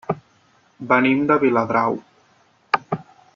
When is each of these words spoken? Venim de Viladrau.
Venim 0.93 1.21
de 1.31 1.37
Viladrau. 1.45 1.99